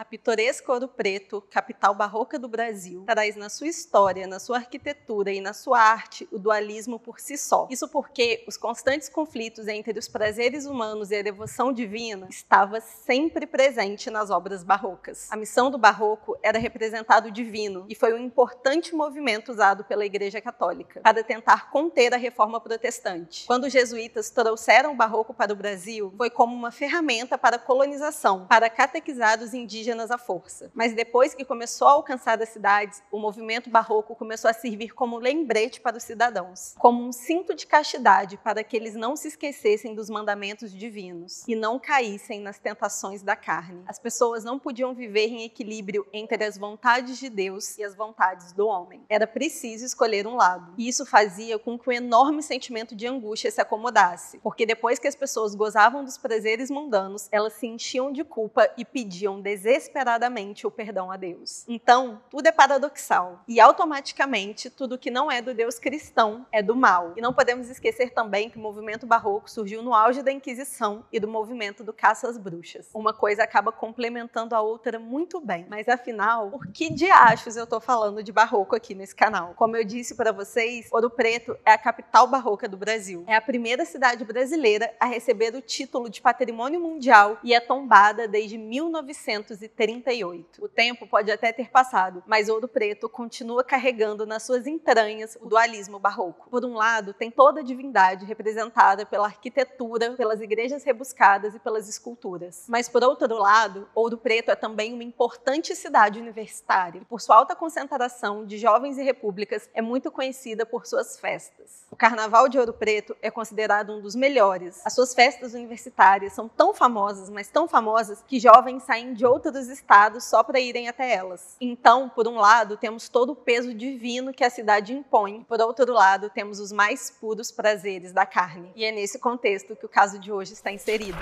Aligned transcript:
A 0.00 0.04
pitoresca 0.06 0.72
Ouro 0.72 0.88
Preto, 0.88 1.44
capital 1.50 1.94
barroca 1.94 2.38
do 2.38 2.48
Brasil, 2.48 3.04
traz 3.04 3.36
na 3.36 3.50
sua 3.50 3.66
história, 3.66 4.26
na 4.26 4.40
sua 4.40 4.56
arquitetura 4.56 5.30
e 5.30 5.42
na 5.42 5.52
sua 5.52 5.78
arte 5.78 6.26
o 6.32 6.38
dualismo 6.38 6.98
por 6.98 7.20
si 7.20 7.36
só. 7.36 7.68
Isso 7.70 7.86
porque 7.86 8.42
os 8.48 8.56
constantes 8.56 9.10
conflitos 9.10 9.68
entre 9.68 9.98
os 9.98 10.08
prazeres 10.08 10.64
humanos 10.64 11.10
e 11.10 11.16
a 11.16 11.22
devoção 11.22 11.70
divina 11.70 12.28
estava 12.30 12.80
sempre 12.80 13.46
presente 13.46 14.08
nas 14.08 14.30
obras 14.30 14.64
barrocas. 14.64 15.30
A 15.30 15.36
missão 15.36 15.70
do 15.70 15.76
barroco 15.76 16.34
era 16.42 16.58
representar 16.58 17.26
o 17.26 17.30
divino 17.30 17.84
e 17.86 17.94
foi 17.94 18.14
um 18.14 18.18
importante 18.24 18.94
movimento 18.94 19.52
usado 19.52 19.84
pela 19.84 20.06
Igreja 20.06 20.40
Católica 20.40 21.02
para 21.02 21.22
tentar 21.22 21.70
conter 21.70 22.14
a 22.14 22.16
reforma 22.16 22.58
protestante. 22.58 23.44
Quando 23.46 23.64
os 23.64 23.72
jesuítas 23.74 24.30
trouxeram 24.30 24.92
o 24.92 24.96
barroco 24.96 25.34
para 25.34 25.52
o 25.52 25.56
Brasil, 25.56 26.10
foi 26.16 26.30
como 26.30 26.56
uma 26.56 26.70
ferramenta 26.70 27.36
para 27.36 27.56
a 27.56 27.58
colonização, 27.58 28.46
para 28.46 28.70
catequizar 28.70 29.42
os 29.42 29.52
indígenas 29.52 29.89
indígenas 29.90 30.10
à 30.10 30.18
força. 30.18 30.70
Mas 30.74 30.94
depois 30.94 31.34
que 31.34 31.44
começou 31.44 31.88
a 31.88 31.92
alcançar 31.92 32.40
as 32.40 32.48
cidades, 32.50 33.02
o 33.10 33.18
movimento 33.18 33.68
barroco 33.68 34.14
começou 34.14 34.48
a 34.48 34.54
servir 34.54 34.94
como 34.94 35.18
lembrete 35.18 35.80
para 35.80 35.96
os 35.96 36.04
cidadãos, 36.04 36.74
como 36.78 37.02
um 37.02 37.12
cinto 37.12 37.54
de 37.54 37.66
castidade 37.66 38.36
para 38.38 38.62
que 38.62 38.76
eles 38.76 38.94
não 38.94 39.16
se 39.16 39.28
esquecessem 39.28 39.94
dos 39.94 40.08
mandamentos 40.08 40.72
divinos 40.72 41.46
e 41.48 41.54
não 41.54 41.78
caíssem 41.78 42.40
nas 42.40 42.58
tentações 42.58 43.22
da 43.22 43.34
carne. 43.34 43.82
As 43.86 43.98
pessoas 43.98 44.44
não 44.44 44.58
podiam 44.58 44.94
viver 44.94 45.26
em 45.26 45.44
equilíbrio 45.44 46.06
entre 46.12 46.44
as 46.44 46.56
vontades 46.56 47.18
de 47.18 47.28
Deus 47.28 47.76
e 47.78 47.84
as 47.84 47.94
vontades 47.94 48.52
do 48.52 48.66
homem. 48.66 49.04
Era 49.08 49.26
preciso 49.26 49.84
escolher 49.84 50.26
um 50.26 50.36
lado. 50.36 50.74
E 50.78 50.88
isso 50.88 51.04
fazia 51.04 51.58
com 51.58 51.78
que 51.78 51.88
um 51.88 51.92
enorme 51.92 52.42
sentimento 52.42 52.94
de 52.94 53.06
angústia 53.06 53.50
se 53.50 53.60
acomodasse, 53.60 54.38
porque 54.38 54.64
depois 54.64 54.98
que 54.98 55.08
as 55.08 55.16
pessoas 55.16 55.54
gozavam 55.54 56.04
dos 56.04 56.18
prazeres 56.18 56.70
mundanos, 56.70 57.28
elas 57.32 57.54
se 57.54 57.66
enchiam 57.66 58.12
de 58.12 58.22
culpa 58.22 58.70
e 58.76 58.84
pediam 58.84 59.40
desesperadamente 59.40 59.79
desesperadamente 59.80 60.66
o 60.66 60.70
perdão 60.70 61.10
a 61.10 61.16
Deus. 61.16 61.64
Então, 61.66 62.20
tudo 62.30 62.46
é 62.46 62.52
paradoxal 62.52 63.42
e 63.48 63.58
automaticamente 63.58 64.68
tudo 64.68 64.98
que 64.98 65.10
não 65.10 65.30
é 65.30 65.40
do 65.40 65.54
Deus 65.54 65.78
cristão 65.78 66.46
é 66.52 66.62
do 66.62 66.76
mal. 66.76 67.14
E 67.16 67.20
não 67.20 67.32
podemos 67.32 67.70
esquecer 67.70 68.10
também 68.10 68.50
que 68.50 68.58
o 68.58 68.60
movimento 68.60 69.06
barroco 69.06 69.50
surgiu 69.50 69.82
no 69.82 69.94
auge 69.94 70.22
da 70.22 70.30
Inquisição 70.30 71.04
e 71.10 71.18
do 71.18 71.26
movimento 71.26 71.82
do 71.82 71.92
caça 71.92 72.28
às 72.28 72.36
bruxas. 72.36 72.90
Uma 72.92 73.14
coisa 73.14 73.42
acaba 73.42 73.72
complementando 73.72 74.54
a 74.54 74.60
outra 74.60 74.98
muito 74.98 75.40
bem. 75.40 75.66
Mas 75.68 75.88
afinal, 75.88 76.50
por 76.50 76.66
que 76.66 76.92
diachos 76.92 77.56
eu 77.56 77.66
tô 77.66 77.80
falando 77.80 78.22
de 78.22 78.32
barroco 78.32 78.76
aqui 78.76 78.94
nesse 78.94 79.14
canal? 79.14 79.54
Como 79.54 79.76
eu 79.76 79.84
disse 79.84 80.14
para 80.14 80.30
vocês, 80.30 80.88
Ouro 80.92 81.08
Preto 81.08 81.56
é 81.64 81.72
a 81.72 81.78
capital 81.78 82.26
barroca 82.26 82.68
do 82.68 82.76
Brasil. 82.76 83.24
É 83.26 83.34
a 83.34 83.40
primeira 83.40 83.84
cidade 83.84 84.24
brasileira 84.24 84.92
a 85.00 85.06
receber 85.06 85.54
o 85.54 85.62
título 85.62 86.10
de 86.10 86.20
Patrimônio 86.20 86.80
Mundial 86.80 87.38
e 87.42 87.54
é 87.54 87.60
tombada 87.60 88.28
desde 88.28 88.58
1930 88.58 89.59
1938. 89.60 90.64
O 90.64 90.68
tempo 90.68 91.06
pode 91.06 91.30
até 91.30 91.52
ter 91.52 91.70
passado, 91.70 92.22
mas 92.26 92.48
Ouro 92.48 92.68
Preto 92.68 93.08
continua 93.08 93.62
carregando 93.62 94.24
nas 94.24 94.42
suas 94.42 94.66
entranhas 94.66 95.36
o 95.40 95.46
dualismo 95.46 95.98
barroco. 95.98 96.48
Por 96.50 96.64
um 96.64 96.74
lado, 96.74 97.12
tem 97.12 97.30
toda 97.30 97.60
a 97.60 97.64
divindade 97.64 98.24
representada 98.24 99.04
pela 99.04 99.26
arquitetura, 99.26 100.12
pelas 100.12 100.40
igrejas 100.40 100.84
rebuscadas 100.84 101.54
e 101.54 101.58
pelas 101.58 101.88
esculturas. 101.88 102.64
Mas 102.68 102.88
por 102.88 103.02
outro 103.04 103.36
lado, 103.36 103.88
Ouro 103.94 104.16
Preto 104.16 104.50
é 104.50 104.56
também 104.56 104.92
uma 104.92 105.04
importante 105.04 105.74
cidade 105.74 106.18
universitária. 106.18 107.02
Por 107.08 107.20
sua 107.20 107.36
alta 107.36 107.54
concentração 107.54 108.46
de 108.46 108.58
jovens 108.58 108.98
e 108.98 109.02
repúblicas, 109.02 109.68
é 109.74 109.82
muito 109.82 110.10
conhecida 110.10 110.64
por 110.64 110.86
suas 110.86 111.18
festas. 111.18 111.86
O 111.90 111.96
Carnaval 111.96 112.48
de 112.48 112.58
Ouro 112.58 112.72
Preto 112.72 113.16
é 113.20 113.30
considerado 113.30 113.92
um 113.92 114.00
dos 114.00 114.14
melhores. 114.14 114.80
As 114.84 114.94
suas 114.94 115.14
festas 115.14 115.54
universitárias 115.54 116.32
são 116.32 116.48
tão 116.48 116.72
famosas, 116.72 117.28
mas 117.28 117.48
tão 117.48 117.66
famosas, 117.66 118.22
que 118.26 118.38
jovens 118.38 118.84
saem 118.84 119.12
de 119.12 119.26
outros 119.50 119.66
dos 119.66 119.68
estados 119.68 120.24
só 120.24 120.42
para 120.42 120.60
irem 120.60 120.88
até 120.88 121.12
elas. 121.12 121.56
Então, 121.60 122.08
por 122.08 122.26
um 122.26 122.36
lado, 122.36 122.76
temos 122.76 123.08
todo 123.08 123.32
o 123.32 123.36
peso 123.36 123.74
divino 123.74 124.32
que 124.32 124.44
a 124.44 124.50
cidade 124.50 124.94
impõe, 124.94 125.44
por 125.44 125.60
outro 125.60 125.92
lado, 125.92 126.30
temos 126.30 126.60
os 126.60 126.72
mais 126.72 127.10
puros 127.10 127.50
prazeres 127.50 128.12
da 128.12 128.24
carne. 128.24 128.72
E 128.74 128.84
é 128.84 128.92
nesse 128.92 129.18
contexto 129.18 129.76
que 129.76 129.84
o 129.84 129.88
caso 129.88 130.18
de 130.18 130.32
hoje 130.32 130.52
está 130.52 130.72
inserido. 130.72 131.18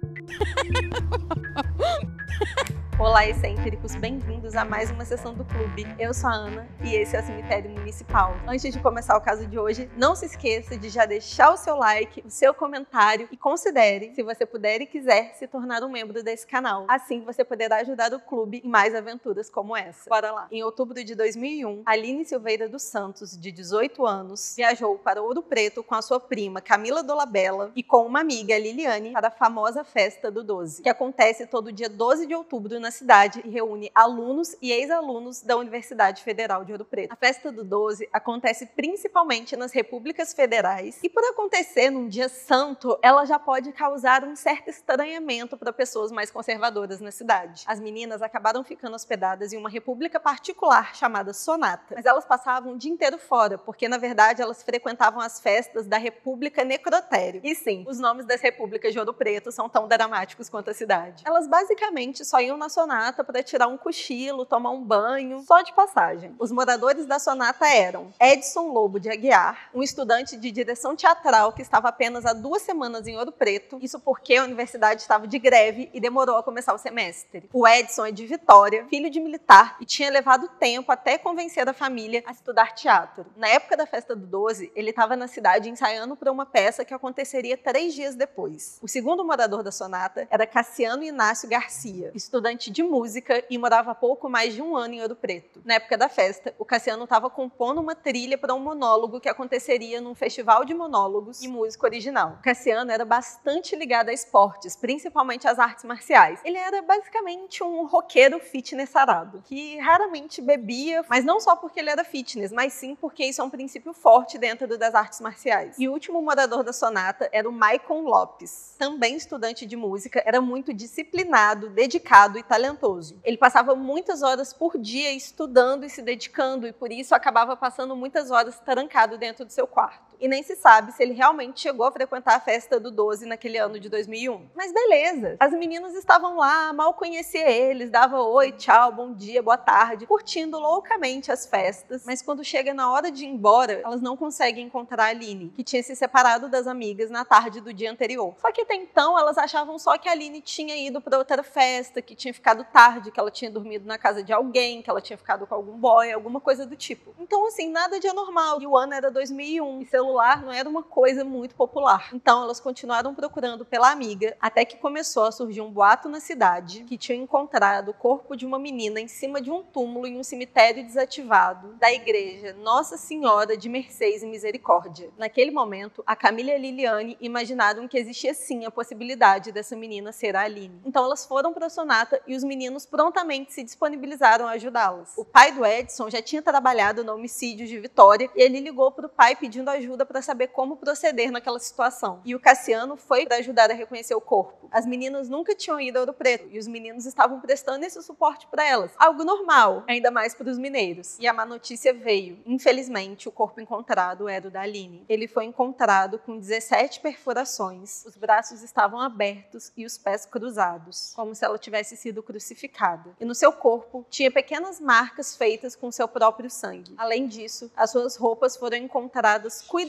Olá, 2.96 3.26
excêntricos, 3.26 3.96
bem-vindos 3.96 4.54
a 4.54 4.64
mais 4.64 4.88
uma 4.88 5.04
sessão 5.04 5.34
do 5.34 5.44
clube. 5.44 5.84
Eu 5.98 6.14
sou 6.14 6.30
a 6.30 6.34
Ana 6.34 6.68
e 6.80 6.94
esse 6.94 7.16
é 7.16 7.20
o 7.20 7.26
Cemitério 7.26 7.68
Municipal. 7.68 8.36
Antes 8.46 8.72
de 8.72 8.78
começar 8.80 9.16
o 9.16 9.20
caso 9.20 9.48
de 9.48 9.58
hoje, 9.58 9.90
não 9.96 10.14
se 10.14 10.26
esqueça 10.26 10.76
de 10.76 10.88
já 10.88 11.04
deixar 11.04 11.52
o 11.52 11.56
seu 11.56 11.74
like, 11.74 12.22
o 12.24 12.30
seu 12.30 12.54
comentário 12.54 13.28
e 13.32 13.36
considere, 13.36 14.14
se 14.14 14.22
você 14.22 14.46
puder 14.46 14.80
e 14.80 14.86
quiser, 14.86 15.34
se 15.34 15.48
tornar 15.48 15.82
um 15.82 15.88
membro 15.88 16.22
desse 16.22 16.46
canal. 16.46 16.84
Assim 16.86 17.20
você 17.22 17.44
poderá 17.44 17.78
ajudar 17.78 18.14
o 18.14 18.20
clube 18.20 18.62
em 18.64 18.68
mais 18.68 18.94
aventuras 18.94 19.50
como 19.50 19.76
essa. 19.76 20.08
Bora 20.08 20.30
lá! 20.30 20.46
Em 20.52 20.62
outubro 20.62 21.02
de 21.02 21.16
2001, 21.16 21.82
Aline 21.84 22.24
Silveira 22.24 22.68
dos 22.68 22.84
Santos, 22.84 23.36
de 23.36 23.50
18 23.50 24.06
anos, 24.06 24.54
viajou 24.56 24.96
para 24.98 25.20
Ouro 25.20 25.42
Preto 25.42 25.82
com 25.82 25.96
a 25.96 26.02
sua 26.02 26.20
prima 26.20 26.60
Camila 26.60 27.02
Dolabella 27.02 27.72
e 27.74 27.82
com 27.82 28.06
uma 28.06 28.20
amiga, 28.20 28.56
Liliane, 28.56 29.10
para 29.10 29.28
a 29.28 29.32
famosa 29.32 29.82
Festa 29.82 30.30
do 30.30 30.44
12, 30.44 30.80
que 30.80 30.88
acontece 30.88 31.44
todo 31.44 31.72
dia 31.72 31.88
12 31.88 32.28
de 32.28 32.34
outubro 32.36 32.83
na 32.84 32.90
cidade 32.90 33.40
e 33.46 33.48
reúne 33.48 33.90
alunos 33.94 34.54
e 34.60 34.70
ex-alunos 34.70 35.40
da 35.40 35.56
Universidade 35.56 36.22
Federal 36.22 36.66
de 36.66 36.72
Ouro 36.72 36.84
Preto. 36.84 37.12
A 37.12 37.16
festa 37.16 37.50
do 37.50 37.64
12 37.64 38.06
acontece 38.12 38.66
principalmente 38.66 39.56
nas 39.56 39.72
repúblicas 39.72 40.34
federais 40.34 41.00
e 41.02 41.08
por 41.08 41.24
acontecer 41.24 41.88
num 41.88 42.06
dia 42.06 42.28
santo, 42.28 42.98
ela 43.00 43.24
já 43.24 43.38
pode 43.38 43.72
causar 43.72 44.22
um 44.22 44.36
certo 44.36 44.68
estranhamento 44.68 45.56
para 45.56 45.72
pessoas 45.72 46.12
mais 46.12 46.30
conservadoras 46.30 47.00
na 47.00 47.10
cidade. 47.10 47.64
As 47.66 47.80
meninas 47.80 48.20
acabaram 48.20 48.62
ficando 48.62 48.94
hospedadas 48.94 49.54
em 49.54 49.56
uma 49.56 49.70
república 49.70 50.20
particular 50.20 50.94
chamada 50.94 51.32
Sonata, 51.32 51.94
mas 51.96 52.04
elas 52.04 52.26
passavam 52.26 52.74
o 52.74 52.76
dia 52.76 52.92
inteiro 52.92 53.16
fora, 53.16 53.56
porque 53.56 53.88
na 53.88 53.96
verdade 53.96 54.42
elas 54.42 54.62
frequentavam 54.62 55.22
as 55.22 55.40
festas 55.40 55.86
da 55.86 55.96
República 55.96 56.62
Necrotério. 56.62 57.40
E 57.42 57.54
sim, 57.54 57.82
os 57.88 57.98
nomes 57.98 58.26
das 58.26 58.42
repúblicas 58.42 58.92
de 58.92 58.98
Ouro 58.98 59.14
Preto 59.14 59.50
são 59.50 59.70
tão 59.70 59.88
dramáticos 59.88 60.50
quanto 60.50 60.68
a 60.68 60.74
cidade. 60.74 61.22
Elas 61.24 61.48
basicamente 61.48 62.26
só 62.26 62.42
iam 62.42 62.58
nas 62.58 62.73
sonata 62.74 63.22
para 63.22 63.42
tirar 63.42 63.68
um 63.68 63.76
cochilo, 63.76 64.44
tomar 64.44 64.70
um 64.70 64.82
banho, 64.82 65.42
só 65.46 65.62
de 65.62 65.72
passagem. 65.72 66.34
Os 66.40 66.50
moradores 66.50 67.06
da 67.06 67.20
sonata 67.20 67.66
eram 67.68 68.12
Edson 68.20 68.72
Lobo 68.72 68.98
de 68.98 69.08
Aguiar, 69.08 69.70
um 69.72 69.82
estudante 69.82 70.36
de 70.36 70.50
direção 70.50 70.96
teatral 70.96 71.52
que 71.52 71.62
estava 71.62 71.88
apenas 71.88 72.26
há 72.26 72.32
duas 72.32 72.62
semanas 72.62 73.06
em 73.06 73.16
Ouro 73.16 73.30
Preto, 73.30 73.78
isso 73.80 74.00
porque 74.00 74.34
a 74.34 74.44
universidade 74.44 75.02
estava 75.02 75.28
de 75.28 75.38
greve 75.38 75.88
e 75.94 76.00
demorou 76.00 76.36
a 76.36 76.42
começar 76.42 76.74
o 76.74 76.78
semestre. 76.78 77.48
O 77.52 77.66
Edson 77.66 78.06
é 78.06 78.10
de 78.10 78.26
Vitória, 78.26 78.84
filho 78.86 79.08
de 79.08 79.20
militar 79.20 79.76
e 79.80 79.84
tinha 79.84 80.10
levado 80.10 80.48
tempo 80.58 80.90
até 80.90 81.16
convencer 81.16 81.68
a 81.68 81.72
família 81.72 82.24
a 82.26 82.32
estudar 82.32 82.74
teatro. 82.74 83.24
Na 83.36 83.46
época 83.46 83.76
da 83.76 83.86
festa 83.86 84.16
do 84.16 84.26
12, 84.26 84.72
ele 84.74 84.90
estava 84.90 85.14
na 85.14 85.28
cidade 85.28 85.70
ensaiando 85.70 86.16
para 86.16 86.32
uma 86.32 86.44
peça 86.44 86.84
que 86.84 86.92
aconteceria 86.92 87.56
três 87.56 87.94
dias 87.94 88.16
depois. 88.16 88.78
O 88.82 88.88
segundo 88.88 89.24
morador 89.24 89.62
da 89.62 89.70
sonata 89.70 90.26
era 90.28 90.44
Cassiano 90.44 91.04
Inácio 91.04 91.48
Garcia, 91.48 92.10
estudante 92.14 92.63
estudante 92.64 92.70
de 92.70 92.82
música 92.82 93.44
e 93.50 93.58
morava 93.58 93.90
há 93.90 93.94
pouco 93.94 94.28
mais 94.28 94.54
de 94.54 94.62
um 94.62 94.76
ano 94.76 94.94
em 94.94 95.02
Ouro 95.02 95.16
Preto. 95.16 95.60
Na 95.64 95.74
época 95.74 95.96
da 95.96 96.08
festa, 96.08 96.54
o 96.58 96.64
Cassiano 96.64 97.04
estava 97.04 97.28
compondo 97.28 97.80
uma 97.80 97.94
trilha 97.94 98.38
para 98.38 98.54
um 98.54 98.58
monólogo 98.58 99.20
que 99.20 99.28
aconteceria 99.28 100.00
num 100.00 100.14
festival 100.14 100.64
de 100.64 100.72
monólogos 100.74 101.42
e 101.42 101.48
música 101.48 101.86
original. 101.86 102.36
O 102.38 102.42
Cassiano 102.42 102.90
era 102.90 103.04
bastante 103.04 103.74
ligado 103.76 104.08
a 104.08 104.12
esportes, 104.12 104.76
principalmente 104.76 105.46
às 105.46 105.58
artes 105.58 105.84
marciais. 105.84 106.40
Ele 106.44 106.58
era 106.58 106.80
basicamente 106.82 107.62
um 107.62 107.86
roqueiro 107.86 108.38
fitness 108.38 108.90
sarado, 108.90 109.42
que 109.44 109.78
raramente 109.78 110.40
bebia, 110.40 111.04
mas 111.08 111.24
não 111.24 111.40
só 111.40 111.56
porque 111.56 111.80
ele 111.80 111.90
era 111.90 112.04
fitness, 112.04 112.52
mas 112.52 112.72
sim 112.72 112.94
porque 112.94 113.24
isso 113.24 113.40
é 113.40 113.44
um 113.44 113.50
princípio 113.50 113.92
forte 113.92 114.38
dentro 114.38 114.78
das 114.78 114.94
artes 114.94 115.20
marciais. 115.20 115.76
E 115.78 115.88
o 115.88 115.92
último 115.92 116.20
morador 116.22 116.62
da 116.62 116.72
sonata 116.72 117.28
era 117.32 117.48
o 117.48 117.52
Maicon 117.52 118.02
Lopes, 118.02 118.74
também 118.78 119.16
estudante 119.16 119.66
de 119.66 119.76
música, 119.76 120.22
era 120.24 120.40
muito 120.40 120.72
disciplinado, 120.72 121.68
dedicado 121.68 122.38
e 122.38 122.42
talentoso. 122.54 123.20
Ele 123.24 123.36
passava 123.36 123.74
muitas 123.74 124.22
horas 124.22 124.52
por 124.52 124.78
dia 124.78 125.12
estudando 125.12 125.84
e 125.84 125.90
se 125.90 126.00
dedicando, 126.00 126.68
e 126.68 126.72
por 126.72 126.92
isso 126.92 127.14
acabava 127.14 127.56
passando 127.56 127.96
muitas 127.96 128.30
horas 128.30 128.60
trancado 128.60 129.18
dentro 129.18 129.44
do 129.44 129.50
seu 129.50 129.66
quarto. 129.66 130.13
E 130.20 130.28
nem 130.28 130.42
se 130.42 130.56
sabe 130.56 130.92
se 130.92 131.02
ele 131.02 131.12
realmente 131.12 131.60
chegou 131.60 131.86
a 131.86 131.92
frequentar 131.92 132.36
a 132.36 132.40
festa 132.40 132.78
do 132.78 132.90
12 132.90 133.26
naquele 133.26 133.58
ano 133.58 133.78
de 133.78 133.88
2001. 133.88 134.48
Mas 134.54 134.72
beleza, 134.72 135.36
as 135.38 135.52
meninas 135.52 135.94
estavam 135.94 136.36
lá, 136.36 136.72
mal 136.72 136.94
conhecia 136.94 137.50
eles, 137.50 137.90
dava 137.90 138.22
oi, 138.22 138.52
tchau, 138.52 138.92
bom 138.92 139.12
dia, 139.12 139.42
boa 139.42 139.56
tarde, 139.56 140.06
curtindo 140.06 140.58
loucamente 140.58 141.30
as 141.30 141.46
festas. 141.46 142.04
Mas 142.06 142.22
quando 142.22 142.44
chega 142.44 142.72
na 142.72 142.90
hora 142.90 143.10
de 143.10 143.24
ir 143.24 143.28
embora, 143.28 143.80
elas 143.84 144.00
não 144.00 144.16
conseguem 144.16 144.66
encontrar 144.66 145.04
a 145.04 145.08
Aline, 145.08 145.52
que 145.54 145.64
tinha 145.64 145.82
se 145.82 145.94
separado 145.94 146.48
das 146.48 146.66
amigas 146.66 147.10
na 147.10 147.24
tarde 147.24 147.60
do 147.60 147.72
dia 147.72 147.90
anterior. 147.90 148.34
Só 148.40 148.50
que 148.50 148.62
até 148.62 148.74
então 148.74 149.18
elas 149.18 149.38
achavam 149.38 149.78
só 149.78 149.98
que 149.98 150.08
a 150.08 150.12
Aline 150.12 150.40
tinha 150.40 150.76
ido 150.76 151.00
para 151.00 151.18
outra 151.18 151.42
festa, 151.42 152.00
que 152.00 152.14
tinha 152.14 152.32
ficado 152.32 152.64
tarde, 152.64 153.10
que 153.10 153.20
ela 153.20 153.30
tinha 153.30 153.50
dormido 153.50 153.86
na 153.86 153.98
casa 153.98 154.22
de 154.22 154.32
alguém, 154.32 154.82
que 154.82 154.90
ela 154.90 155.00
tinha 155.00 155.16
ficado 155.16 155.46
com 155.46 155.54
algum 155.54 155.76
boy, 155.76 156.12
alguma 156.12 156.40
coisa 156.40 156.66
do 156.66 156.76
tipo. 156.76 157.14
Então, 157.18 157.46
assim, 157.46 157.68
nada 157.70 158.00
de 158.00 158.08
anormal. 158.08 158.60
E 158.60 158.66
o 158.66 158.76
ano 158.76 158.94
era 158.94 159.10
2001 159.10 159.82
e 159.82 159.84
celular 160.04 160.42
não 160.42 160.52
era 160.52 160.68
uma 160.68 160.82
coisa 160.82 161.24
muito 161.24 161.54
popular. 161.54 162.10
Então 162.12 162.42
elas 162.42 162.60
continuaram 162.60 163.14
procurando 163.14 163.64
pela 163.64 163.90
amiga 163.90 164.36
até 164.38 164.64
que 164.64 164.76
começou 164.76 165.24
a 165.24 165.32
surgir 165.32 165.62
um 165.62 165.70
boato 165.70 166.08
na 166.08 166.20
cidade 166.20 166.84
que 166.84 166.98
tinha 166.98 167.16
encontrado 167.16 167.88
o 167.88 167.94
corpo 167.94 168.36
de 168.36 168.44
uma 168.44 168.58
menina 168.58 169.00
em 169.00 169.08
cima 169.08 169.40
de 169.40 169.50
um 169.50 169.62
túmulo 169.62 170.06
em 170.06 170.18
um 170.18 170.22
cemitério 170.22 170.84
desativado 170.84 171.74
da 171.74 171.90
igreja 171.92 172.52
Nossa 172.52 172.98
Senhora 172.98 173.56
de 173.56 173.68
Mercês 173.68 174.22
e 174.22 174.26
Misericórdia. 174.26 175.10
Naquele 175.16 175.50
momento, 175.50 176.02
a 176.06 176.14
Camila 176.14 176.50
e 176.50 176.54
a 176.54 176.58
Liliane 176.58 177.16
imaginaram 177.20 177.88
que 177.88 177.96
existia 177.96 178.34
sim 178.34 178.66
a 178.66 178.70
possibilidade 178.70 179.52
dessa 179.52 179.74
menina 179.74 180.12
ser 180.12 180.36
a 180.36 180.42
Aline. 180.42 180.82
Então 180.84 181.04
elas 181.04 181.24
foram 181.24 181.54
para 181.54 181.66
a 181.66 181.70
sonata 181.70 182.20
e 182.26 182.36
os 182.36 182.44
meninos 182.44 182.84
prontamente 182.84 183.52
se 183.52 183.64
disponibilizaram 183.64 184.46
a 184.46 184.52
ajudá-las. 184.52 185.14
O 185.16 185.24
pai 185.24 185.52
do 185.52 185.64
Edson 185.64 186.10
já 186.10 186.20
tinha 186.20 186.42
trabalhado 186.42 187.02
no 187.02 187.14
homicídio 187.14 187.66
de 187.66 187.78
Vitória 187.78 188.30
e 188.34 188.42
ele 188.42 188.60
ligou 188.60 188.92
para 188.92 189.06
o 189.06 189.08
pai 189.08 189.34
pedindo 189.34 189.70
ajuda 189.70 189.93
para 190.02 190.22
saber 190.22 190.48
como 190.48 190.76
proceder 190.78 191.30
naquela 191.30 191.58
situação. 191.58 192.22
E 192.24 192.34
o 192.34 192.40
Cassiano 192.40 192.96
foi 192.96 193.26
para 193.26 193.36
ajudar 193.36 193.70
a 193.70 193.74
reconhecer 193.74 194.14
o 194.14 194.20
corpo. 194.20 194.68
As 194.72 194.86
meninas 194.86 195.28
nunca 195.28 195.54
tinham 195.54 195.78
ido 195.78 195.98
a 195.98 196.00
Ouro 196.00 196.14
Preto 196.14 196.48
e 196.50 196.58
os 196.58 196.66
meninos 196.66 197.04
estavam 197.04 197.40
prestando 197.40 197.84
esse 197.84 198.02
suporte 198.02 198.46
para 198.46 198.64
elas. 198.64 198.92
Algo 198.96 199.24
normal, 199.24 199.84
ainda 199.86 200.10
mais 200.10 200.34
para 200.34 200.50
os 200.50 200.58
mineiros. 200.58 201.18
E 201.18 201.26
a 201.26 201.32
má 201.32 201.44
notícia 201.44 201.92
veio. 201.92 202.38
Infelizmente, 202.46 203.28
o 203.28 203.32
corpo 203.32 203.60
encontrado 203.60 204.28
era 204.28 204.48
o 204.48 204.50
da 204.50 204.62
Aline. 204.62 205.04
Ele 205.08 205.28
foi 205.28 205.44
encontrado 205.44 206.18
com 206.18 206.38
17 206.38 207.00
perfurações. 207.00 208.04
Os 208.06 208.16
braços 208.16 208.62
estavam 208.62 209.00
abertos 209.00 209.70
e 209.76 209.84
os 209.84 209.98
pés 209.98 210.24
cruzados, 210.24 211.12
como 211.14 211.34
se 211.34 211.44
ela 211.44 211.58
tivesse 211.58 211.96
sido 211.96 212.22
crucificada. 212.22 213.14
E 213.20 213.24
no 213.24 213.34
seu 213.34 213.52
corpo 213.52 214.06
tinha 214.08 214.30
pequenas 214.30 214.80
marcas 214.80 215.36
feitas 215.36 215.76
com 215.76 215.92
seu 215.92 216.08
próprio 216.08 216.50
sangue. 216.50 216.94
Além 216.96 217.26
disso, 217.26 217.70
as 217.76 217.90
suas 217.90 218.16
roupas 218.16 218.56
foram 218.56 218.76
encontradas 218.76 219.62
cuidadosamente 219.62 219.83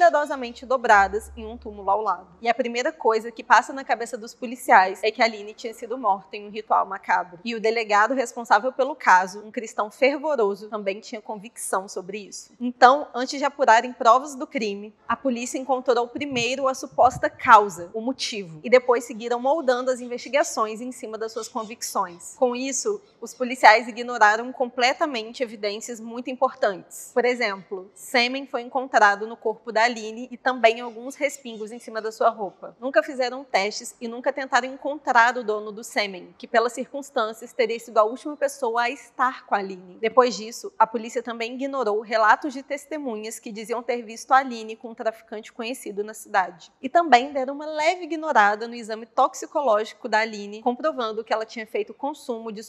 dobradas 0.66 1.32
em 1.36 1.46
um 1.46 1.58
túmulo 1.58 1.90
ao 1.90 2.02
lado. 2.02 2.28
E 2.42 2.50
a 2.50 2.54
primeira 2.54 2.92
coisa 2.92 3.32
que 3.32 3.44
passa 3.44 3.74
na 3.74 3.84
cabeça 3.84 4.18
dos 4.18 4.34
policiais 4.34 5.00
é 5.04 5.12
que 5.12 5.22
Aline 5.22 5.54
tinha 5.54 5.74
sido 5.74 5.98
morta 5.98 6.36
em 6.36 6.48
um 6.48 6.50
ritual 6.50 6.86
macabro. 6.86 7.40
E 7.44 7.56
o 7.56 7.60
delegado 7.60 8.14
responsável 8.14 8.72
pelo 8.72 8.96
caso, 8.96 9.40
um 9.40 9.52
cristão 9.52 9.90
fervoroso, 9.90 10.70
também 10.70 11.00
tinha 11.00 11.22
convicção 11.22 11.88
sobre 11.88 12.20
isso. 12.20 12.52
Então, 12.60 13.08
antes 13.14 13.40
de 13.40 13.46
apurarem 13.46 13.94
provas 13.94 14.36
do 14.36 14.46
crime, 14.46 14.94
a 15.08 15.16
polícia 15.16 15.58
encontrou 15.58 16.08
primeiro 16.08 16.68
a 16.68 16.74
suposta 16.74 17.30
causa, 17.30 17.90
o 17.94 18.02
motivo, 18.02 18.60
e 18.64 18.70
depois 18.70 19.04
seguiram 19.04 19.40
moldando 19.40 19.92
as 19.92 20.00
investigações 20.00 20.82
em 20.82 20.92
cima 20.92 21.18
das 21.18 21.32
suas 21.32 21.48
convicções. 21.48 22.36
Com 22.38 22.56
isso, 22.56 23.02
os 23.26 23.34
policiais 23.34 23.88
ignoraram 23.88 24.54
completamente 24.54 25.42
evidências 25.42 26.00
muito 26.00 26.30
importantes. 26.30 27.10
Por 27.12 27.26
exemplo, 27.26 27.90
sêmen 27.96 28.46
foi 28.46 28.62
encontrado 28.62 29.26
no 29.26 29.36
corpo 29.36 29.72
da 29.72 29.84
Aline 29.84 30.28
e 30.30 30.38
também 30.38 30.80
alguns 30.80 31.16
respingos 31.16 31.72
em 31.72 31.80
cima 31.80 32.00
da 32.00 32.12
sua 32.12 32.30
roupa. 32.30 32.78
Nunca 32.80 33.02
fizeram 33.02 33.44
testes 33.44 33.96
e 34.00 34.08
nunca 34.08 34.32
tentaram 34.32 34.68
encontrar 34.68 35.36
o 35.40 35.44
dono 35.44 35.72
do 35.72 35.84
sêmen, 35.84 36.36
que 36.38 36.48
pelas 36.48 36.74
circunstâncias 36.74 37.52
teria 37.52 37.80
sido 37.80 37.98
a 37.98 38.04
última 38.04 38.38
pessoa 38.38 38.84
a 38.84 38.90
estar 38.92 39.44
com 39.48 39.56
a 39.56 39.58
Aline. 39.58 39.98
Depois 40.00 40.38
disso, 40.38 40.72
a 40.78 40.86
polícia 40.86 41.24
também 41.24 41.56
ignorou 41.56 42.02
relatos 42.02 42.54
de 42.54 42.62
testemunhas 42.62 43.40
que 43.40 43.52
diziam 43.52 43.82
ter 43.82 44.04
visto 44.04 44.32
a 44.34 44.38
Aline 44.38 44.76
com 44.76 44.92
um 44.92 44.96
traficante 44.96 45.52
conhecido 45.52 46.04
na 46.04 46.14
cidade. 46.14 46.72
E 46.80 46.88
também 46.88 47.34
deram 47.34 47.56
uma 47.56 47.66
leve 47.66 48.04
ignorada 48.04 48.68
no 48.68 48.76
exame 48.76 49.08
toxicológico 49.08 50.08
da 50.08 50.20
Aline, 50.20 50.62
comprovando 50.62 51.24
que 51.24 51.34
ela 51.34 51.44
tinha 51.44 51.66
feito 51.66 51.92
consumo 51.92 52.52
de 52.52 52.62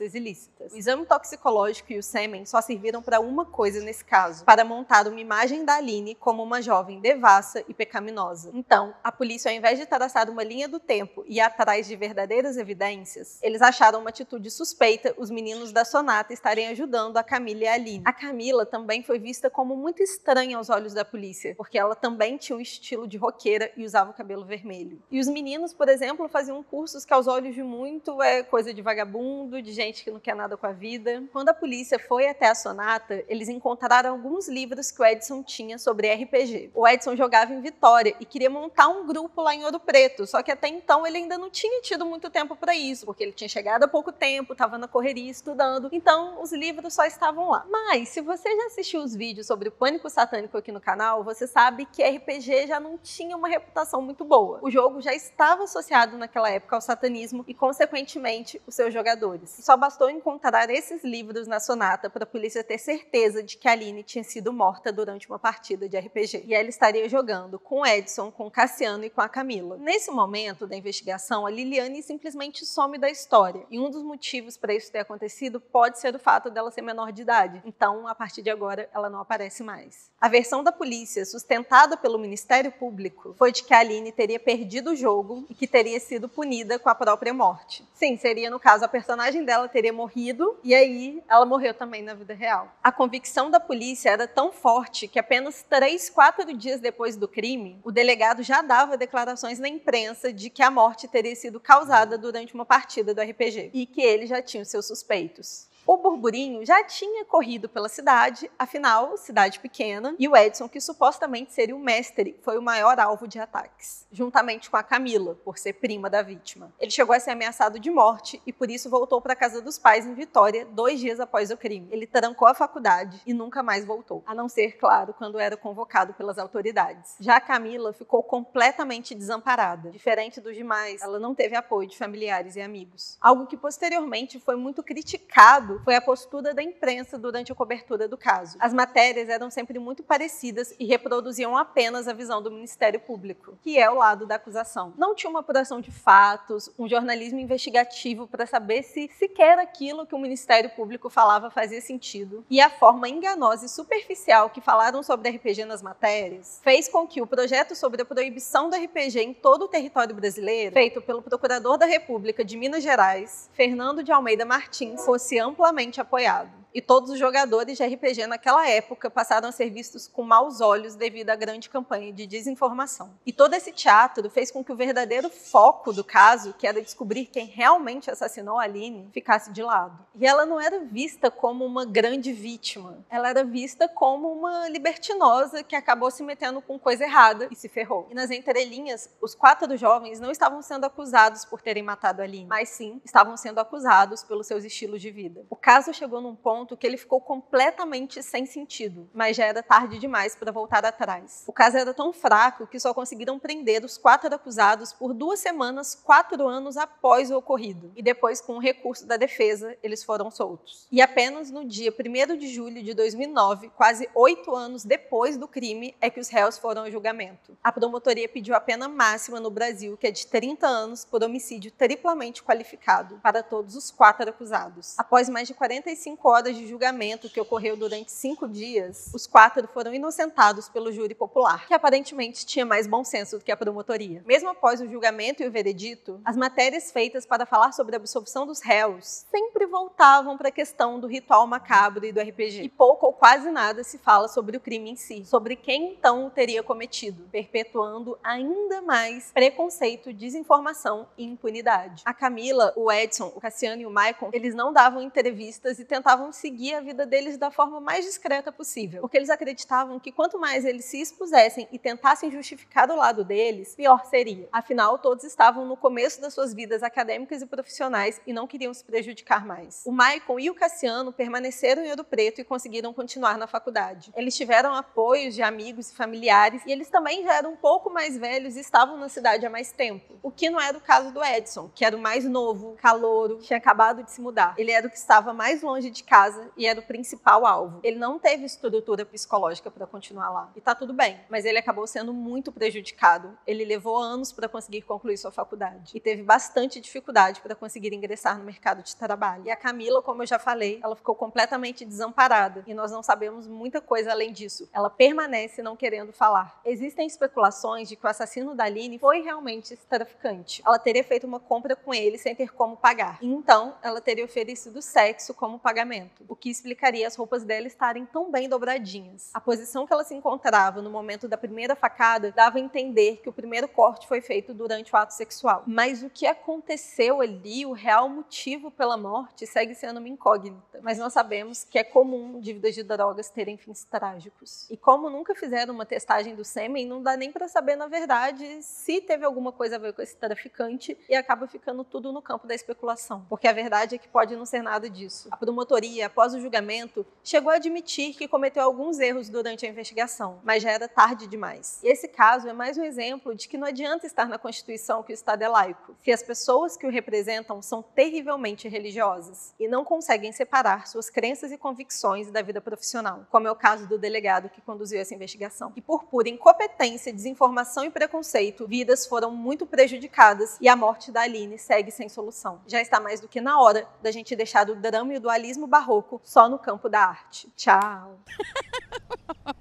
substâncias 0.00 0.14
ilícitas. 0.14 0.72
O 0.72 0.76
exame 0.76 1.04
toxicológico 1.04 1.92
e 1.92 1.98
o 1.98 2.02
sêmen 2.02 2.46
só 2.46 2.60
serviram 2.60 3.02
para 3.02 3.20
uma 3.20 3.44
coisa 3.44 3.80
nesse 3.82 4.04
caso, 4.04 4.44
para 4.44 4.64
montar 4.64 5.06
uma 5.06 5.20
imagem 5.20 5.64
da 5.64 5.74
Aline 5.74 6.14
como 6.14 6.42
uma 6.42 6.62
jovem 6.62 7.00
devassa 7.00 7.62
e 7.68 7.74
pecaminosa. 7.74 8.50
Então, 8.54 8.94
a 9.04 9.12
polícia, 9.12 9.50
ao 9.50 9.56
invés 9.56 9.78
de 9.78 9.86
traçar 9.86 10.30
uma 10.30 10.42
linha 10.42 10.68
do 10.68 10.80
tempo 10.80 11.24
e 11.26 11.36
ir 11.36 11.40
atrás 11.40 11.86
de 11.86 11.96
verdadeiras 11.96 12.56
evidências, 12.56 13.38
eles 13.42 13.60
acharam 13.60 14.00
uma 14.00 14.10
atitude 14.10 14.50
suspeita 14.50 15.14
os 15.18 15.30
meninos 15.30 15.72
da 15.72 15.84
Sonata 15.84 16.32
estarem 16.32 16.68
ajudando 16.68 17.16
a 17.16 17.22
Camila 17.22 17.62
e 17.62 17.66
a 17.66 17.74
Aline. 17.74 18.02
A 18.04 18.12
Camila 18.12 18.64
também 18.64 19.02
foi 19.02 19.18
vista 19.18 19.50
como 19.50 19.76
muito 19.76 20.02
estranha 20.02 20.56
aos 20.56 20.70
olhos 20.70 20.94
da 20.94 21.04
polícia, 21.04 21.54
porque 21.56 21.78
ela 21.78 21.94
também 21.94 22.36
tinha 22.36 22.56
um 22.56 22.60
estilo 22.60 23.06
de 23.06 23.16
roqueira 23.16 23.70
e 23.76 23.84
usava 23.84 24.10
o 24.10 24.14
cabelo 24.14 24.44
vermelho. 24.44 25.02
E 25.10 25.20
os 25.20 25.28
meninos, 25.28 25.74
por 25.74 25.88
exemplo, 25.88 26.28
faziam 26.28 26.62
cursos 26.62 27.04
que 27.04 27.12
aos 27.12 27.26
olhos 27.26 27.54
de 27.54 27.62
muito 27.62 28.22
é 28.22 28.42
coisa 28.42 28.72
de 28.72 28.82
vagabundo, 28.82 29.60
de 29.60 29.72
gente 29.72 29.89
que 29.92 30.10
não 30.10 30.20
quer 30.20 30.34
nada 30.34 30.56
com 30.56 30.66
a 30.66 30.72
vida. 30.72 31.22
Quando 31.32 31.48
a 31.48 31.54
polícia 31.54 31.98
foi 31.98 32.28
até 32.28 32.48
a 32.48 32.54
Sonata, 32.54 33.24
eles 33.28 33.48
encontraram 33.48 34.10
alguns 34.10 34.48
livros 34.48 34.90
que 34.90 35.02
o 35.02 35.04
Edson 35.04 35.42
tinha 35.42 35.78
sobre 35.78 36.12
RPG. 36.12 36.70
O 36.74 36.86
Edson 36.86 37.16
jogava 37.16 37.52
em 37.52 37.60
Vitória 37.60 38.14
e 38.20 38.24
queria 38.24 38.48
montar 38.48 38.88
um 38.88 39.06
grupo 39.06 39.42
lá 39.42 39.54
em 39.54 39.64
Ouro 39.64 39.80
Preto, 39.80 40.26
só 40.26 40.42
que 40.42 40.50
até 40.50 40.68
então 40.68 41.06
ele 41.06 41.18
ainda 41.18 41.36
não 41.36 41.50
tinha 41.50 41.80
tido 41.82 42.06
muito 42.06 42.30
tempo 42.30 42.54
para 42.54 42.74
isso, 42.74 43.04
porque 43.04 43.22
ele 43.22 43.32
tinha 43.32 43.48
chegado 43.48 43.84
há 43.84 43.88
pouco 43.88 44.12
tempo, 44.12 44.52
estava 44.52 44.78
na 44.78 44.86
correria 44.86 45.30
estudando, 45.30 45.88
então 45.92 46.40
os 46.42 46.52
livros 46.52 46.94
só 46.94 47.04
estavam 47.04 47.50
lá. 47.50 47.66
Mas 47.68 48.10
se 48.10 48.20
você 48.20 48.54
já 48.56 48.66
assistiu 48.66 49.02
os 49.02 49.14
vídeos 49.14 49.46
sobre 49.46 49.68
o 49.68 49.72
pânico 49.72 50.08
satânico 50.08 50.56
aqui 50.56 50.70
no 50.72 50.80
canal, 50.80 51.24
você 51.24 51.46
sabe 51.46 51.86
que 51.86 52.02
RPG 52.02 52.66
já 52.66 52.78
não 52.78 52.98
tinha 52.98 53.36
uma 53.36 53.48
reputação 53.48 54.00
muito 54.02 54.24
boa. 54.24 54.58
O 54.62 54.70
jogo 54.70 55.00
já 55.00 55.14
estava 55.14 55.64
associado 55.64 56.16
naquela 56.16 56.50
época 56.50 56.76
ao 56.76 56.82
satanismo 56.82 57.44
e, 57.46 57.54
consequentemente, 57.54 58.60
os 58.66 58.74
seus 58.74 58.92
jogadores. 58.92 59.50
Só 59.70 59.76
bastou 59.76 60.10
encontrar 60.10 60.68
esses 60.68 61.04
livros 61.04 61.46
na 61.46 61.60
sonata 61.60 62.10
para 62.10 62.24
a 62.24 62.26
polícia 62.26 62.64
ter 62.64 62.76
certeza 62.76 63.40
de 63.40 63.56
que 63.56 63.68
a 63.68 63.70
Aline 63.70 64.02
tinha 64.02 64.24
sido 64.24 64.52
morta 64.52 64.90
durante 64.90 65.28
uma 65.28 65.38
partida 65.38 65.88
de 65.88 65.96
RPG. 65.96 66.42
E 66.44 66.52
ela 66.52 66.68
estaria 66.68 67.08
jogando 67.08 67.56
com 67.56 67.86
Edson, 67.86 68.32
com 68.32 68.50
Cassiano 68.50 69.04
e 69.04 69.10
com 69.10 69.20
a 69.20 69.28
Camila. 69.28 69.76
Nesse 69.76 70.10
momento 70.10 70.66
da 70.66 70.74
investigação, 70.74 71.46
a 71.46 71.50
Liliane 71.50 72.02
simplesmente 72.02 72.66
some 72.66 72.98
da 72.98 73.08
história. 73.08 73.64
E 73.70 73.78
um 73.78 73.88
dos 73.88 74.02
motivos 74.02 74.56
para 74.56 74.74
isso 74.74 74.90
ter 74.90 74.98
acontecido 74.98 75.60
pode 75.60 76.00
ser 76.00 76.16
o 76.16 76.18
fato 76.18 76.50
dela 76.50 76.72
ser 76.72 76.82
menor 76.82 77.12
de 77.12 77.22
idade. 77.22 77.62
Então, 77.64 78.08
a 78.08 78.14
partir 78.16 78.42
de 78.42 78.50
agora, 78.50 78.90
ela 78.92 79.08
não 79.08 79.20
aparece 79.20 79.62
mais. 79.62 80.10
A 80.20 80.28
versão 80.28 80.64
da 80.64 80.72
polícia, 80.72 81.24
sustentada 81.24 81.96
pelo 81.96 82.18
Ministério 82.18 82.72
Público, 82.72 83.36
foi 83.38 83.52
de 83.52 83.62
que 83.62 83.72
a 83.72 83.78
Aline 83.78 84.10
teria 84.10 84.40
perdido 84.40 84.90
o 84.90 84.96
jogo 84.96 85.46
e 85.48 85.54
que 85.54 85.68
teria 85.68 86.00
sido 86.00 86.28
punida 86.28 86.76
com 86.76 86.88
a 86.88 86.94
própria 86.94 87.32
morte. 87.32 87.86
Sim, 87.94 88.16
seria 88.16 88.50
no 88.50 88.58
caso 88.58 88.84
a 88.84 88.88
personagem 88.88 89.44
dela 89.44 89.59
teria 89.68 89.92
morrido 89.92 90.58
e 90.62 90.74
aí 90.74 91.22
ela 91.28 91.46
morreu 91.46 91.72
também 91.72 92.02
na 92.02 92.14
vida 92.14 92.34
real. 92.34 92.72
A 92.82 92.92
convicção 92.92 93.50
da 93.50 93.60
polícia 93.60 94.10
era 94.10 94.26
tão 94.26 94.52
forte 94.52 95.08
que 95.08 95.18
apenas 95.18 95.64
três, 95.68 96.10
quatro 96.10 96.52
dias 96.56 96.80
depois 96.80 97.16
do 97.16 97.28
crime, 97.28 97.80
o 97.84 97.92
delegado 97.92 98.42
já 98.42 98.62
dava 98.62 98.96
declarações 98.96 99.58
na 99.58 99.68
imprensa 99.68 100.32
de 100.32 100.50
que 100.50 100.62
a 100.62 100.70
morte 100.70 101.08
teria 101.08 101.34
sido 101.34 101.60
causada 101.60 102.18
durante 102.18 102.54
uma 102.54 102.64
partida 102.64 103.14
do 103.14 103.20
RPG 103.20 103.70
e 103.72 103.86
que 103.86 104.00
ele 104.00 104.26
já 104.26 104.42
tinha 104.42 104.62
os 104.62 104.68
seus 104.68 104.86
suspeitos. 104.86 105.69
O 105.90 105.96
burburinho 105.96 106.64
já 106.64 106.84
tinha 106.84 107.24
corrido 107.24 107.68
pela 107.68 107.88
cidade, 107.88 108.48
afinal, 108.56 109.16
cidade 109.16 109.58
pequena, 109.58 110.14
e 110.20 110.28
o 110.28 110.36
Edson, 110.36 110.68
que 110.68 110.80
supostamente 110.80 111.52
seria 111.52 111.74
o 111.74 111.80
mestre, 111.80 112.38
foi 112.42 112.56
o 112.56 112.62
maior 112.62 113.00
alvo 113.00 113.26
de 113.26 113.40
ataques, 113.40 114.06
juntamente 114.12 114.70
com 114.70 114.76
a 114.76 114.84
Camila, 114.84 115.34
por 115.44 115.58
ser 115.58 115.72
prima 115.72 116.08
da 116.08 116.22
vítima. 116.22 116.72
Ele 116.78 116.92
chegou 116.92 117.12
a 117.12 117.18
ser 117.18 117.32
ameaçado 117.32 117.80
de 117.80 117.90
morte 117.90 118.40
e 118.46 118.52
por 118.52 118.70
isso 118.70 118.88
voltou 118.88 119.20
para 119.20 119.32
a 119.32 119.36
casa 119.36 119.60
dos 119.60 119.80
pais 119.80 120.06
em 120.06 120.14
Vitória 120.14 120.64
dois 120.64 121.00
dias 121.00 121.18
após 121.18 121.50
o 121.50 121.56
crime. 121.56 121.88
Ele 121.90 122.06
trancou 122.06 122.46
a 122.46 122.54
faculdade 122.54 123.20
e 123.26 123.34
nunca 123.34 123.60
mais 123.60 123.84
voltou, 123.84 124.22
a 124.24 124.32
não 124.32 124.48
ser, 124.48 124.78
claro, 124.78 125.12
quando 125.12 125.40
era 125.40 125.56
convocado 125.56 126.14
pelas 126.14 126.38
autoridades. 126.38 127.16
Já 127.18 127.34
a 127.34 127.40
Camila 127.40 127.92
ficou 127.92 128.22
completamente 128.22 129.12
desamparada. 129.12 129.90
Diferente 129.90 130.40
dos 130.40 130.54
demais, 130.54 131.02
ela 131.02 131.18
não 131.18 131.34
teve 131.34 131.56
apoio 131.56 131.88
de 131.88 131.98
familiares 131.98 132.54
e 132.54 132.60
amigos. 132.60 133.18
Algo 133.20 133.48
que 133.48 133.56
posteriormente 133.56 134.38
foi 134.38 134.54
muito 134.54 134.84
criticado 134.84 135.79
foi 135.84 135.94
a 135.94 136.00
postura 136.00 136.54
da 136.54 136.62
imprensa 136.62 137.18
durante 137.18 137.52
a 137.52 137.54
cobertura 137.54 138.08
do 138.08 138.16
caso. 138.16 138.56
As 138.60 138.72
matérias 138.72 139.28
eram 139.28 139.50
sempre 139.50 139.78
muito 139.78 140.02
parecidas 140.02 140.74
e 140.78 140.84
reproduziam 140.86 141.56
apenas 141.56 142.08
a 142.08 142.12
visão 142.12 142.42
do 142.42 142.50
Ministério 142.50 143.00
Público, 143.00 143.58
que 143.62 143.78
é 143.78 143.90
o 143.90 143.94
lado 143.94 144.26
da 144.26 144.36
acusação. 144.36 144.92
Não 144.96 145.14
tinha 145.14 145.30
uma 145.30 145.40
apuração 145.40 145.80
de 145.80 145.90
fatos, 145.90 146.70
um 146.78 146.88
jornalismo 146.88 147.38
investigativo 147.38 148.26
para 148.26 148.46
saber 148.46 148.82
se 148.82 149.08
sequer 149.18 149.58
aquilo 149.58 150.06
que 150.06 150.14
o 150.14 150.18
Ministério 150.18 150.70
Público 150.70 151.10
falava 151.10 151.50
fazia 151.50 151.80
sentido. 151.80 152.44
E 152.50 152.60
a 152.60 152.70
forma 152.70 153.08
enganosa 153.08 153.66
e 153.66 153.68
superficial 153.68 154.50
que 154.50 154.60
falaram 154.60 155.02
sobre 155.02 155.30
RPG 155.30 155.64
nas 155.64 155.82
matérias 155.82 156.60
fez 156.62 156.88
com 156.88 157.06
que 157.06 157.22
o 157.22 157.26
projeto 157.26 157.74
sobre 157.74 158.02
a 158.02 158.04
proibição 158.04 158.68
do 158.68 158.76
RPG 158.76 159.20
em 159.20 159.34
todo 159.34 159.64
o 159.64 159.68
território 159.68 160.14
brasileiro, 160.14 160.72
feito 160.72 161.00
pelo 161.00 161.22
Procurador 161.22 161.78
da 161.78 161.86
República 161.86 162.44
de 162.44 162.56
Minas 162.56 162.82
Gerais, 162.82 163.50
Fernando 163.52 164.02
de 164.02 164.12
Almeida 164.12 164.44
Martins, 164.44 165.04
fosse 165.04 165.38
amplamente 165.70 166.00
apoiado. 166.00 166.50
E 166.72 166.80
todos 166.80 167.10
os 167.10 167.18
jogadores 167.18 167.76
de 167.76 167.84
RPG 167.84 168.26
naquela 168.26 168.68
época 168.68 169.10
passaram 169.10 169.48
a 169.48 169.52
ser 169.52 169.70
vistos 169.70 170.06
com 170.06 170.22
maus 170.22 170.60
olhos 170.60 170.94
devido 170.94 171.30
à 171.30 171.36
grande 171.36 171.68
campanha 171.68 172.12
de 172.12 172.26
desinformação. 172.26 173.12
E 173.26 173.32
todo 173.32 173.54
esse 173.54 173.72
teatro 173.72 174.30
fez 174.30 174.50
com 174.50 174.62
que 174.62 174.72
o 174.72 174.76
verdadeiro 174.76 175.28
foco 175.28 175.92
do 175.92 176.04
caso, 176.04 176.54
que 176.54 176.66
era 176.66 176.80
descobrir 176.80 177.26
quem 177.26 177.46
realmente 177.46 178.10
assassinou 178.10 178.58
a 178.58 178.62
Aline, 178.62 179.10
ficasse 179.12 179.52
de 179.52 179.62
lado. 179.62 179.98
E 180.14 180.26
ela 180.26 180.46
não 180.46 180.60
era 180.60 180.78
vista 180.80 181.30
como 181.30 181.64
uma 181.64 181.84
grande 181.84 182.32
vítima, 182.32 183.04
ela 183.10 183.28
era 183.28 183.42
vista 183.42 183.88
como 183.88 184.32
uma 184.32 184.68
libertinosa 184.68 185.62
que 185.62 185.74
acabou 185.74 186.10
se 186.10 186.22
metendo 186.22 186.60
com 186.60 186.78
coisa 186.78 187.04
errada 187.04 187.48
e 187.50 187.56
se 187.56 187.68
ferrou. 187.68 188.06
E 188.10 188.14
nas 188.14 188.30
entrelinhas, 188.30 189.10
os 189.20 189.34
quatro 189.34 189.76
jovens 189.76 190.20
não 190.20 190.30
estavam 190.30 190.62
sendo 190.62 190.84
acusados 190.84 191.44
por 191.44 191.60
terem 191.60 191.82
matado 191.82 192.20
a 192.20 192.24
Aline, 192.24 192.46
mas 192.46 192.68
sim 192.68 193.00
estavam 193.04 193.36
sendo 193.36 193.58
acusados 193.58 194.22
pelos 194.22 194.46
seus 194.46 194.64
estilos 194.64 195.00
de 195.00 195.10
vida. 195.10 195.44
O 195.50 195.56
caso 195.56 195.92
chegou 195.92 196.20
num 196.20 196.36
ponto 196.36 196.59
que 196.66 196.86
ele 196.86 196.96
ficou 196.96 197.20
completamente 197.20 198.22
sem 198.22 198.46
sentido, 198.46 199.08
mas 199.12 199.36
já 199.36 199.46
era 199.46 199.62
tarde 199.62 199.98
demais 199.98 200.34
para 200.34 200.52
voltar 200.52 200.84
atrás. 200.84 201.44
O 201.46 201.52
caso 201.52 201.76
era 201.76 201.92
tão 201.92 202.12
fraco 202.12 202.66
que 202.66 202.80
só 202.80 202.94
conseguiram 202.94 203.38
prender 203.38 203.84
os 203.84 203.98
quatro 203.98 204.34
acusados 204.34 204.92
por 204.92 205.12
duas 205.12 205.40
semanas, 205.40 205.94
quatro 205.94 206.46
anos 206.46 206.76
após 206.76 207.30
o 207.30 207.36
ocorrido. 207.36 207.92
E 207.96 208.02
depois, 208.02 208.40
com 208.40 208.54
o 208.54 208.60
recurso 208.60 209.06
da 209.06 209.16
defesa, 209.16 209.76
eles 209.82 210.04
foram 210.04 210.30
soltos. 210.30 210.86
E 210.90 211.00
apenas 211.00 211.50
no 211.50 211.64
dia 211.64 211.92
1 211.92 212.36
de 212.36 212.48
julho 212.48 212.82
de 212.82 212.94
2009, 212.94 213.70
quase 213.70 214.08
oito 214.14 214.54
anos 214.54 214.84
depois 214.84 215.36
do 215.36 215.48
crime, 215.48 215.94
é 216.00 216.10
que 216.10 216.20
os 216.20 216.28
réus 216.28 216.58
foram 216.58 216.82
ao 216.82 216.90
julgamento. 216.90 217.56
A 217.62 217.72
promotoria 217.72 218.28
pediu 218.28 218.54
a 218.54 218.60
pena 218.60 218.88
máxima 218.88 219.40
no 219.40 219.50
Brasil, 219.50 219.96
que 219.96 220.06
é 220.06 220.10
de 220.10 220.26
30 220.26 220.66
anos 220.66 221.04
por 221.04 221.22
homicídio 221.22 221.70
triplamente 221.70 222.42
qualificado 222.42 223.18
para 223.22 223.42
todos 223.42 223.76
os 223.76 223.90
quatro 223.90 224.28
acusados. 224.28 224.98
Após 224.98 225.28
mais 225.28 225.48
de 225.48 225.54
45 225.54 226.28
horas 226.28 226.49
de 226.56 226.66
julgamento, 226.66 227.28
que 227.28 227.40
ocorreu 227.40 227.76
durante 227.76 228.12
cinco 228.12 228.48
dias, 228.48 229.10
os 229.14 229.26
quatro 229.26 229.68
foram 229.68 229.94
inocentados 229.94 230.68
pelo 230.68 230.92
júri 230.92 231.14
popular, 231.14 231.66
que 231.66 231.74
aparentemente 231.74 232.46
tinha 232.46 232.66
mais 232.66 232.86
bom 232.86 233.04
senso 233.04 233.38
do 233.38 233.44
que 233.44 233.52
a 233.52 233.56
promotoria. 233.56 234.22
Mesmo 234.26 234.48
após 234.48 234.80
o 234.80 234.88
julgamento 234.88 235.42
e 235.42 235.46
o 235.46 235.50
veredito, 235.50 236.20
as 236.24 236.36
matérias 236.36 236.90
feitas 236.90 237.26
para 237.26 237.46
falar 237.46 237.72
sobre 237.72 237.96
a 237.96 237.98
absolvição 237.98 238.46
dos 238.46 238.60
réus 238.60 239.24
sempre 239.30 239.66
voltavam 239.66 240.36
para 240.36 240.48
a 240.48 240.52
questão 240.52 240.98
do 240.98 241.06
ritual 241.06 241.46
macabro 241.46 242.04
e 242.04 242.12
do 242.12 242.20
RPG. 242.20 242.62
E 242.62 242.68
pouco 242.68 243.06
ou 243.06 243.12
quase 243.12 243.50
nada 243.50 243.82
se 243.84 243.98
fala 243.98 244.28
sobre 244.28 244.56
o 244.56 244.60
crime 244.60 244.90
em 244.90 244.96
si, 244.96 245.24
sobre 245.24 245.56
quem 245.56 245.92
então 245.92 246.26
o 246.26 246.30
teria 246.30 246.62
cometido, 246.62 247.28
perpetuando 247.30 248.18
ainda 248.22 248.82
mais 248.82 249.30
preconceito, 249.32 250.12
desinformação 250.12 251.06
e 251.16 251.24
impunidade. 251.24 252.02
A 252.04 252.14
Camila, 252.14 252.72
o 252.76 252.90
Edson, 252.90 253.32
o 253.34 253.40
Cassiano 253.40 253.82
e 253.82 253.86
o 253.86 253.90
Michael, 253.90 254.30
eles 254.32 254.54
não 254.54 254.72
davam 254.72 255.02
entrevistas 255.02 255.78
e 255.78 255.84
tentavam 255.84 256.32
seguir 256.40 256.74
a 256.74 256.80
vida 256.80 257.04
deles 257.04 257.36
da 257.36 257.50
forma 257.50 257.80
mais 257.80 258.04
discreta 258.04 258.50
possível, 258.50 259.02
porque 259.02 259.16
eles 259.16 259.30
acreditavam 259.30 260.00
que 260.00 260.10
quanto 260.10 260.38
mais 260.38 260.64
eles 260.64 260.86
se 260.86 261.00
expusessem 261.00 261.68
e 261.70 261.78
tentassem 261.78 262.30
justificar 262.30 262.90
o 262.90 262.96
lado 262.96 263.24
deles, 263.24 263.74
pior 263.74 264.04
seria. 264.06 264.48
Afinal, 264.50 264.98
todos 264.98 265.24
estavam 265.24 265.66
no 265.66 265.76
começo 265.76 266.20
das 266.20 266.32
suas 266.32 266.54
vidas 266.54 266.82
acadêmicas 266.82 267.42
e 267.42 267.46
profissionais 267.46 268.20
e 268.26 268.32
não 268.32 268.46
queriam 268.46 268.72
se 268.72 268.84
prejudicar 268.84 269.46
mais. 269.46 269.82
O 269.84 269.92
Michael 269.92 270.40
e 270.40 270.50
o 270.50 270.54
Cassiano 270.54 271.12
permaneceram 271.12 271.84
em 271.84 271.90
Ouro 271.90 272.04
Preto 272.04 272.40
e 272.40 272.44
conseguiram 272.44 272.92
continuar 272.92 273.36
na 273.36 273.46
faculdade. 273.46 274.12
Eles 274.16 274.36
tiveram 274.36 274.74
apoio 274.74 275.30
de 275.30 275.42
amigos 275.42 275.90
e 275.90 275.94
familiares 275.94 276.62
e 276.64 276.72
eles 276.72 276.88
também 276.88 277.22
já 277.22 277.34
eram 277.34 277.52
um 277.52 277.56
pouco 277.56 277.90
mais 277.90 278.16
velhos 278.16 278.56
e 278.56 278.60
estavam 278.60 278.96
na 278.96 279.08
cidade 279.08 279.44
há 279.44 279.50
mais 279.50 279.72
tempo. 279.72 280.18
O 280.22 280.30
que 280.30 280.48
não 280.48 280.60
era 280.60 280.76
o 280.76 280.80
caso 280.80 281.12
do 281.12 281.22
Edson, 281.22 281.70
que 281.74 281.84
era 281.84 281.96
o 281.96 282.00
mais 282.00 282.24
novo, 282.24 282.76
calouro, 282.80 283.38
tinha 283.38 283.58
acabado 283.58 284.02
de 284.02 284.10
se 284.10 284.20
mudar. 284.20 284.54
Ele 284.56 284.70
era 284.70 284.86
o 284.86 284.90
que 284.90 284.96
estava 284.96 285.32
mais 285.32 285.62
longe 285.62 285.90
de 285.90 286.02
casa 286.02 286.29
e 286.56 286.66
era 286.66 286.80
o 286.80 286.82
principal 286.82 287.46
alvo. 287.46 287.80
Ele 287.82 287.98
não 287.98 288.18
teve 288.18 288.44
estrutura 288.44 289.04
psicológica 289.04 289.70
para 289.70 289.86
continuar 289.86 290.30
lá. 290.30 290.52
E 290.56 290.60
tá 290.60 290.74
tudo 290.74 290.92
bem, 290.92 291.20
mas 291.28 291.44
ele 291.44 291.58
acabou 291.58 291.86
sendo 291.86 292.12
muito 292.12 292.52
prejudicado. 292.52 293.36
Ele 293.46 293.64
levou 293.64 293.98
anos 293.98 294.32
para 294.32 294.48
conseguir 294.48 294.82
concluir 294.82 295.16
sua 295.16 295.30
faculdade 295.30 295.92
e 295.94 296.00
teve 296.00 296.22
bastante 296.22 296.80
dificuldade 296.80 297.40
para 297.40 297.54
conseguir 297.54 297.92
ingressar 297.92 298.38
no 298.38 298.44
mercado 298.44 298.82
de 298.82 298.94
trabalho. 298.96 299.44
E 299.46 299.50
a 299.50 299.56
Camila, 299.56 300.02
como 300.02 300.22
eu 300.22 300.26
já 300.26 300.38
falei, 300.38 300.80
ela 300.82 300.96
ficou 300.96 301.14
completamente 301.14 301.84
desamparada 301.84 302.64
e 302.66 302.74
nós 302.74 302.90
não 302.90 303.02
sabemos 303.02 303.46
muita 303.46 303.80
coisa 303.80 304.10
além 304.10 304.32
disso. 304.32 304.68
Ela 304.72 304.90
permanece 304.90 305.62
não 305.62 305.76
querendo 305.76 306.12
falar. 306.12 306.60
Existem 306.64 307.06
especulações 307.06 307.88
de 307.88 307.96
que 307.96 308.04
o 308.04 308.08
assassino 308.08 308.54
da 308.54 308.64
Aline 308.64 308.98
foi 308.98 309.20
realmente 309.22 309.74
esse 309.74 309.86
traficante. 309.86 310.62
Ela 310.66 310.78
teria 310.78 311.04
feito 311.04 311.26
uma 311.26 311.40
compra 311.40 311.74
com 311.76 311.92
ele 311.94 312.18
sem 312.18 312.34
ter 312.34 312.52
como 312.52 312.76
pagar. 312.76 313.18
Então, 313.22 313.74
ela 313.82 314.00
teria 314.00 314.24
oferecido 314.24 314.82
sexo 314.82 315.34
como 315.34 315.58
pagamento, 315.58 316.19
o 316.28 316.36
que 316.36 316.50
explicaria 316.50 317.06
as 317.06 317.16
roupas 317.16 317.44
dela 317.44 317.66
estarem 317.66 318.06
tão 318.06 318.30
bem 318.30 318.48
dobradinhas. 318.48 319.30
A 319.34 319.40
posição 319.40 319.86
que 319.86 319.92
ela 319.92 320.04
se 320.04 320.14
encontrava 320.14 320.82
no 320.82 320.90
momento 320.90 321.28
da 321.28 321.36
primeira 321.36 321.74
facada 321.74 322.32
dava 322.32 322.58
a 322.58 322.60
entender 322.60 323.18
que 323.22 323.28
o 323.28 323.32
primeiro 323.32 323.68
corte 323.68 324.06
foi 324.06 324.20
feito 324.20 324.52
durante 324.54 324.92
o 324.92 324.96
ato 324.96 325.14
sexual. 325.14 325.64
Mas 325.66 326.02
o 326.02 326.10
que 326.10 326.26
aconteceu 326.26 327.20
ali, 327.20 327.64
o 327.66 327.72
real 327.72 328.08
motivo 328.08 328.70
pela 328.70 328.96
morte, 328.96 329.46
segue 329.46 329.74
sendo 329.74 329.98
uma 329.98 330.08
incógnita. 330.08 330.80
Mas 330.82 330.98
nós 330.98 331.12
sabemos 331.12 331.64
que 331.64 331.78
é 331.78 331.84
comum 331.84 332.40
dívidas 332.40 332.74
de 332.74 332.82
drogas 332.82 333.30
terem 333.30 333.56
fins 333.56 333.84
trágicos. 333.84 334.68
E 334.70 334.76
como 334.76 335.10
nunca 335.10 335.34
fizeram 335.34 335.74
uma 335.74 335.86
testagem 335.86 336.34
do 336.34 336.44
sêmen, 336.44 336.86
não 336.86 337.02
dá 337.02 337.16
nem 337.16 337.32
para 337.32 337.48
saber, 337.48 337.76
na 337.76 337.86
verdade, 337.86 338.62
se 338.62 339.00
teve 339.00 339.24
alguma 339.24 339.52
coisa 339.52 339.76
a 339.76 339.78
ver 339.78 339.92
com 339.92 340.02
esse 340.02 340.16
traficante 340.16 340.96
e 341.08 341.14
acaba 341.14 341.46
ficando 341.46 341.84
tudo 341.84 342.12
no 342.12 342.20
campo 342.20 342.46
da 342.46 342.54
especulação. 342.54 343.24
Porque 343.28 343.48
a 343.48 343.52
verdade 343.52 343.94
é 343.94 343.98
que 343.98 344.08
pode 344.08 344.36
não 344.36 344.44
ser 344.44 344.62
nada 344.62 344.90
disso. 344.90 345.28
A 345.30 345.36
promotoria, 345.36 346.09
após 346.10 346.34
o 346.34 346.40
julgamento, 346.40 347.06
chegou 347.22 347.52
a 347.52 347.54
admitir 347.54 348.14
que 348.14 348.26
cometeu 348.26 348.64
alguns 348.64 348.98
erros 348.98 349.28
durante 349.28 349.64
a 349.64 349.68
investigação, 349.68 350.40
mas 350.44 350.62
já 350.62 350.70
era 350.70 350.88
tarde 350.88 351.26
demais. 351.26 351.80
E 351.82 351.88
esse 351.88 352.08
caso 352.08 352.48
é 352.48 352.52
mais 352.52 352.76
um 352.76 352.84
exemplo 352.84 353.34
de 353.34 353.48
que 353.48 353.56
não 353.56 353.66
adianta 353.66 354.06
estar 354.06 354.28
na 354.28 354.38
Constituição 354.38 355.02
que 355.02 355.12
o 355.12 355.14
Estado 355.14 355.42
é 355.42 355.48
laico, 355.48 355.94
se 356.02 356.10
as 356.12 356.22
pessoas 356.22 356.76
que 356.76 356.86
o 356.86 356.90
representam 356.90 357.62
são 357.62 357.82
terrivelmente 357.82 358.68
religiosas 358.68 359.54
e 359.58 359.68
não 359.68 359.84
conseguem 359.84 360.32
separar 360.32 360.88
suas 360.88 361.08
crenças 361.08 361.52
e 361.52 361.58
convicções 361.58 362.30
da 362.30 362.42
vida 362.42 362.60
profissional, 362.60 363.24
como 363.30 363.46
é 363.46 363.50
o 363.50 363.56
caso 363.56 363.86
do 363.86 363.98
delegado 363.98 364.50
que 364.50 364.60
conduziu 364.60 365.00
essa 365.00 365.14
investigação. 365.14 365.72
E 365.76 365.80
por 365.80 366.04
pura 366.04 366.28
incompetência, 366.28 367.12
desinformação 367.12 367.84
e 367.84 367.90
preconceito, 367.90 368.66
vidas 368.66 369.06
foram 369.06 369.30
muito 369.30 369.64
prejudicadas 369.64 370.58
e 370.60 370.68
a 370.68 370.74
morte 370.74 371.12
da 371.12 371.22
Aline 371.22 371.56
segue 371.56 371.90
sem 371.90 372.08
solução. 372.08 372.60
Já 372.66 372.80
está 372.80 372.98
mais 372.98 373.20
do 373.20 373.28
que 373.28 373.40
na 373.40 373.60
hora 373.60 373.86
da 374.02 374.10
gente 374.10 374.34
deixar 374.34 374.68
o 374.68 374.74
drama 374.74 375.14
e 375.14 375.16
o 375.16 375.20
dualismo 375.20 375.66
barroco 375.66 375.99
pouco 376.02 376.26
só 376.26 376.48
no 376.48 376.58
campo 376.58 376.88
da 376.88 377.00
arte. 377.06 377.50
Tchau! 377.56 378.20